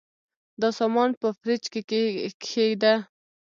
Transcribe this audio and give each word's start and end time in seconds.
دا 0.61 0.69
سامان 0.79 1.09
په 1.21 1.27
فریج 1.39 1.63
کي 1.73 1.81
کښېږده. 2.41 2.93